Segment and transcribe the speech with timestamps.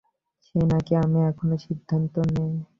[0.45, 2.43] সে নাকি আমি, এখনই সিদ্ধান্ত নে।